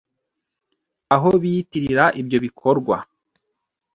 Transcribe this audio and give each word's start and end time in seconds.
aho 1.15 1.29
biyitirira 1.41 2.05
ibyo 2.21 2.37
bikorwa 2.45 2.95